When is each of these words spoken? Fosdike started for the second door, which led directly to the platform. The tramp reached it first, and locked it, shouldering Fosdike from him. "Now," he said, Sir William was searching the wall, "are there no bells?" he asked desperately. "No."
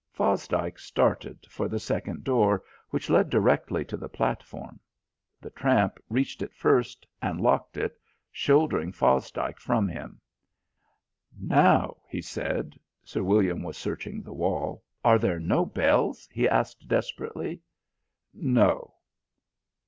Fosdike 0.11 0.79
started 0.79 1.45
for 1.47 1.67
the 1.67 1.79
second 1.79 2.23
door, 2.23 2.63
which 2.89 3.07
led 3.11 3.29
directly 3.29 3.85
to 3.85 3.95
the 3.95 4.09
platform. 4.09 4.79
The 5.39 5.51
tramp 5.51 5.99
reached 6.09 6.41
it 6.41 6.55
first, 6.55 7.05
and 7.21 7.39
locked 7.39 7.77
it, 7.77 7.99
shouldering 8.31 8.93
Fosdike 8.93 9.59
from 9.59 9.87
him. 9.87 10.19
"Now," 11.39 11.97
he 12.09 12.19
said, 12.19 12.79
Sir 13.03 13.21
William 13.21 13.61
was 13.61 13.77
searching 13.77 14.23
the 14.23 14.33
wall, 14.33 14.81
"are 15.05 15.19
there 15.19 15.39
no 15.39 15.67
bells?" 15.67 16.27
he 16.31 16.49
asked 16.49 16.87
desperately. 16.87 17.61
"No." 18.33 18.95